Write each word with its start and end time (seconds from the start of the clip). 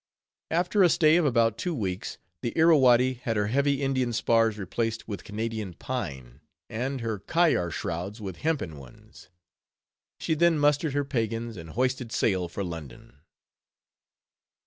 After 0.49 0.81
a 0.81 0.89
stay 0.89 1.15
of 1.17 1.27
about 1.27 1.59
two 1.59 1.75
weeks, 1.75 2.17
the 2.41 2.53
Irrawaddy 2.57 3.19
had 3.21 3.37
her 3.37 3.45
heavy 3.49 3.83
Indian 3.83 4.13
spars 4.13 4.57
replaced 4.57 5.07
with 5.07 5.23
Canadian 5.23 5.75
pine, 5.75 6.41
and 6.71 7.01
her 7.01 7.19
kayar 7.19 7.69
shrouds 7.69 8.19
with 8.19 8.37
hempen 8.37 8.77
ones. 8.77 9.29
She 10.19 10.33
then 10.33 10.57
mustered 10.57 10.93
her 10.93 11.05
pagans, 11.05 11.55
and 11.55 11.69
hoisted 11.69 12.11
sail 12.11 12.47
for 12.47 12.63
London. 12.63 13.19